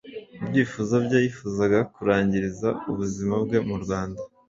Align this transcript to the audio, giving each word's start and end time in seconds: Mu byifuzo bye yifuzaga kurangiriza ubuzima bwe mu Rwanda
Mu 0.39 0.45
byifuzo 0.51 0.95
bye 1.05 1.17
yifuzaga 1.23 1.79
kurangiriza 1.93 2.69
ubuzima 2.91 3.33
bwe 3.43 3.59
mu 3.67 3.75
Rwanda 3.83 4.21